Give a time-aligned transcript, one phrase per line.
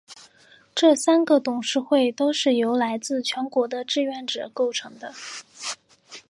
[0.73, 5.13] 这三个董事会都是由来自全国的志愿者构成的。